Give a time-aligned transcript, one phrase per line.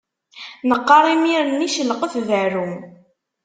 [0.69, 2.67] Neqqaṛ imir-nni celqef berru.